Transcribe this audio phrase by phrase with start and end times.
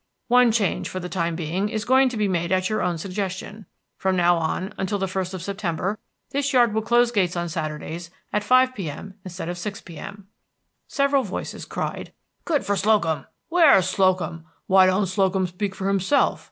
[0.29, 3.67] One change, for the time being, is going to be made at our own suggestion.
[3.97, 4.41] From now,
[4.79, 5.99] until the 1st of September,
[6.31, 9.13] this yard will close gates on Saturdays at five P.M.
[9.23, 10.27] instead of six P.M."
[10.87, 12.13] Several voices cried,
[12.45, 16.39] "Good for Slocum!" "Where's Slocum?" "Why don't Slocum speak for himself?"